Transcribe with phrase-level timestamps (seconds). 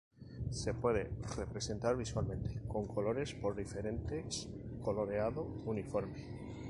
[0.49, 4.49] Se pueden representar visualmente con colores por diferentes
[4.81, 6.17] coloreado uniforme.